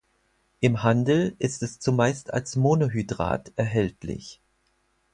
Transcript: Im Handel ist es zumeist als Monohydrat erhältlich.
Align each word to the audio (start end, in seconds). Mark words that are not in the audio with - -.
Im 0.61 0.81
Handel 0.81 1.35
ist 1.37 1.61
es 1.61 1.77
zumeist 1.79 2.33
als 2.33 2.55
Monohydrat 2.55 3.51
erhältlich. 3.55 4.41